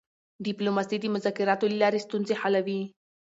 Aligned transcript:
ډیپلوماسي 0.45 0.97
د 0.99 1.05
مذاکراتو 1.15 1.65
له 1.71 1.77
لارې 1.81 1.99
ستونزې 2.05 2.35
حلوي. 2.41 2.81